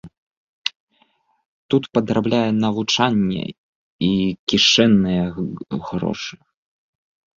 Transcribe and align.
Тут 1.73 1.83
падрабляе 1.97 2.49
на 2.55 2.65
навучанне 2.65 3.45
і 4.09 4.13
кішэнныя 4.53 5.25
грошы. 5.87 6.35